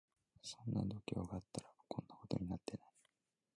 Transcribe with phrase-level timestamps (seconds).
[0.41, 2.91] そんな度胸があったらこんなことになってない